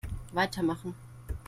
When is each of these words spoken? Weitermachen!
Weitermachen! 0.33 0.95